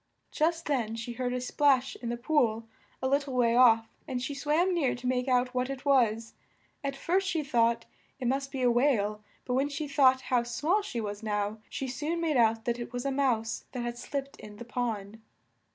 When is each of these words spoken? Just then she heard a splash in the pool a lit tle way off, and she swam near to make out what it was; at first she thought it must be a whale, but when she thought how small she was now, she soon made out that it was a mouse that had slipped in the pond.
Just 0.31 0.65
then 0.65 0.95
she 0.95 1.13
heard 1.13 1.31
a 1.31 1.39
splash 1.39 1.95
in 1.97 2.09
the 2.09 2.17
pool 2.17 2.67
a 3.03 3.07
lit 3.07 3.21
tle 3.21 3.35
way 3.35 3.55
off, 3.55 3.87
and 4.07 4.19
she 4.19 4.33
swam 4.33 4.73
near 4.73 4.95
to 4.95 5.05
make 5.05 5.27
out 5.27 5.53
what 5.53 5.69
it 5.69 5.85
was; 5.85 6.33
at 6.83 6.95
first 6.95 7.27
she 7.27 7.43
thought 7.43 7.85
it 8.19 8.27
must 8.27 8.51
be 8.51 8.63
a 8.63 8.71
whale, 8.71 9.23
but 9.45 9.53
when 9.53 9.69
she 9.69 9.87
thought 9.87 10.21
how 10.21 10.41
small 10.41 10.81
she 10.81 10.99
was 10.99 11.21
now, 11.21 11.59
she 11.69 11.87
soon 11.87 12.19
made 12.19 12.35
out 12.35 12.65
that 12.65 12.79
it 12.79 12.91
was 12.91 13.05
a 13.05 13.11
mouse 13.11 13.65
that 13.73 13.83
had 13.83 13.95
slipped 13.99 14.37
in 14.39 14.55
the 14.57 14.65
pond. 14.65 15.21